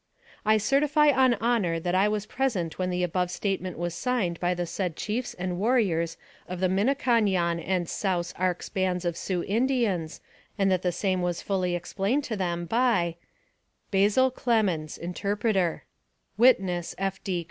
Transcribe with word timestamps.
I 0.47 0.57
certify 0.57 1.11
on 1.11 1.35
honor 1.35 1.79
that 1.79 1.93
I 1.93 2.07
was 2.07 2.25
present 2.25 2.79
when 2.79 2.89
the 2.89 3.03
above 3.03 3.29
statement 3.29 3.77
was 3.77 3.93
signed 3.93 4.39
by 4.39 4.55
the 4.55 4.65
said 4.65 4.95
chiefs 4.95 5.35
and 5.35 5.59
warriors 5.59 6.17
of 6.47 6.63
AMONG 6.63 6.87
THE 6.87 6.93
SIOUX 6.95 7.17
INDIANS. 7.19 7.21
273 7.61 7.67
the 7.67 7.67
Minniconyon 7.67 7.69
and 7.69 7.85
Saus 7.87 8.33
Arcs 8.39 8.69
bands 8.69 9.05
of 9.05 9.15
Sioux 9.15 9.41
In 9.43 9.67
dians, 9.67 10.19
aud 10.59 10.69
that 10.69 10.81
the 10.81 10.91
same 10.91 11.21
was 11.21 11.43
fully 11.43 11.75
explained 11.75 12.23
to 12.23 12.35
them 12.35 12.65
by 12.65 13.15
bin 13.91 14.03
BAZEL 14.07 14.31
X 14.35 14.41
CLEMENS, 14.43 14.97
mark. 14.97 15.03
Interpreter. 15.05 15.83
Witness: 16.35 16.95
F. 16.97 17.23
D. 17.23 17.39